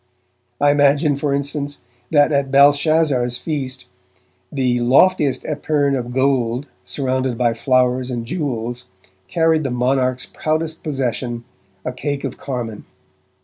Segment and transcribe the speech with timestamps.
[0.59, 3.85] I imagined, for instance, that at Belshazzar's feast,
[4.51, 8.89] the loftiest epergne of gold, surrounded by flowers and jewels,
[9.27, 11.43] carried the monarch's proudest possession,
[11.85, 12.85] a cake of carmine.